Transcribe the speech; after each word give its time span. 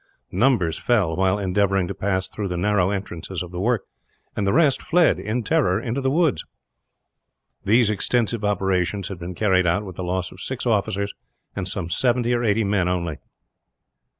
Numbers 0.31 0.79
fell, 0.79 1.15
while 1.15 1.37
endeavouring 1.37 1.87
to 1.87 1.93
pass 1.93 2.27
through 2.27 2.47
the 2.47 2.57
narrow 2.57 2.89
entrances 2.89 3.43
of 3.43 3.51
the 3.51 3.59
work; 3.59 3.83
and 4.35 4.47
the 4.47 4.51
rest 4.51 4.81
fled, 4.81 5.19
in 5.19 5.43
terror, 5.43 5.79
into 5.79 6.01
the 6.01 6.09
woods. 6.09 6.43
These 7.65 7.91
extensive 7.91 8.43
operations 8.43 9.09
had 9.09 9.19
been 9.19 9.35
carried 9.35 9.67
out 9.67 9.85
with 9.85 9.97
the 9.97 10.03
loss 10.03 10.31
of 10.31 10.41
six 10.41 10.65
officers, 10.65 11.13
and 11.55 11.67
some 11.67 11.91
seventy 11.91 12.33
or 12.33 12.43
eighty 12.43 12.63
men, 12.63 12.87
only. 12.87 13.19